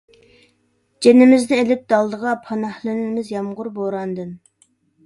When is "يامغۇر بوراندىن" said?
3.37-4.39